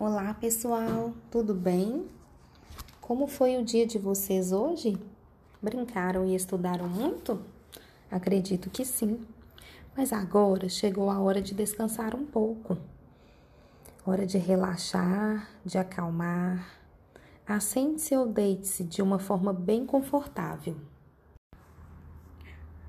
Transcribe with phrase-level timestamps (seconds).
[0.00, 2.04] Olá, pessoal, tudo bem?
[3.00, 4.98] Como foi o dia de vocês hoje?
[5.62, 7.40] Brincaram e estudaram muito?
[8.10, 9.24] Acredito que sim.
[9.96, 12.76] Mas agora chegou a hora de descansar um pouco.
[14.04, 16.66] Hora de relaxar, de acalmar.
[17.46, 20.76] Assente-se ou deite-se de uma forma bem confortável.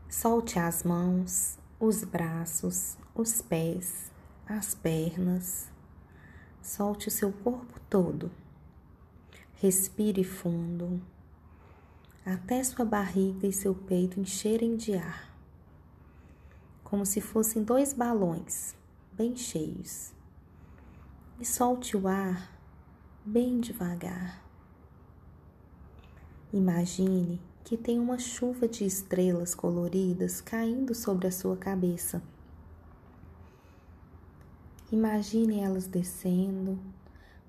[0.10, 4.12] Solte as mãos, os braços, os pés,
[4.48, 5.75] as pernas.
[6.66, 8.32] Solte o seu corpo todo.
[9.54, 11.00] Respire fundo,
[12.26, 15.32] até sua barriga e seu peito encherem de ar,
[16.84, 18.76] como se fossem dois balões
[19.14, 20.12] bem cheios.
[21.40, 22.52] E solte o ar
[23.24, 24.44] bem devagar.
[26.52, 32.24] Imagine que tem uma chuva de estrelas coloridas caindo sobre a sua cabeça.
[34.96, 36.80] Imagine elas descendo,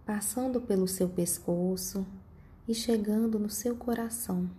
[0.04, 2.04] passando pelo seu pescoço
[2.66, 4.50] e chegando no seu coração.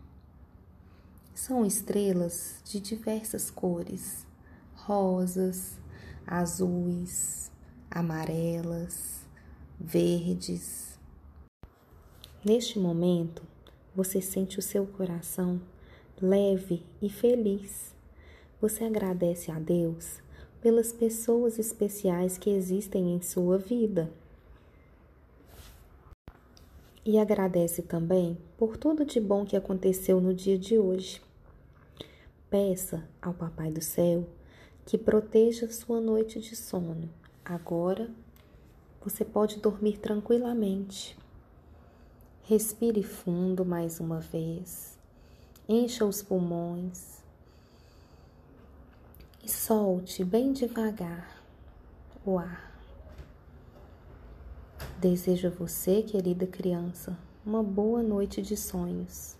[1.36, 4.25] São estrelas de diversas cores:
[4.73, 5.78] rosas,
[6.25, 7.52] azuis,
[7.92, 9.19] amarelas,
[9.78, 10.97] verdes.
[12.42, 13.44] Neste momento,
[13.94, 15.62] você sente o seu coração
[16.22, 17.94] leve e feliz.
[18.62, 20.25] Você agradece a Deus
[20.61, 24.11] pelas pessoas especiais que existem em sua vida.
[27.05, 31.22] E agradece também por tudo de bom que aconteceu no dia de hoje.
[32.50, 34.28] Peça ao Papai do Céu
[34.85, 37.09] que proteja sua noite de sono.
[37.44, 38.09] Agora
[39.03, 41.17] você pode dormir tranquilamente.
[42.44, 44.97] Respire fundo mais uma vez.
[45.67, 47.22] Encha os pulmões.
[49.48, 51.42] E solte bem devagar
[52.26, 52.70] o ar.
[55.00, 59.38] Desejo a você, querida criança, uma boa noite de sonhos.